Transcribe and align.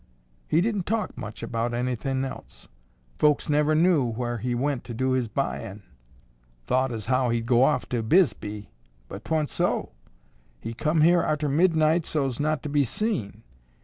He 0.47 0.61
didn't 0.61 0.87
talk 0.87 1.15
much 1.15 1.43
about 1.43 1.75
anythin' 1.75 2.25
else. 2.25 2.67
Folks 3.19 3.51
never 3.51 3.75
knew 3.75 4.03
whar 4.05 4.39
he 4.39 4.55
went 4.55 4.83
to 4.85 4.95
do 4.95 5.11
his 5.11 5.27
buyin'; 5.27 5.83
thot 6.65 6.91
as 6.91 7.05
how 7.05 7.29
he'd 7.29 7.45
go 7.45 7.61
off 7.61 7.87
to 7.89 8.01
Bisbee, 8.01 8.71
but 9.07 9.23
'twa'n't 9.23 9.49
so. 9.49 9.91
He 10.59 10.73
come 10.73 11.01
here 11.01 11.21
arter 11.21 11.49
midnight 11.49 12.07
so's 12.07 12.39
not 12.39 12.63
to 12.63 12.69
be 12.69 12.83
seen. 12.83 13.43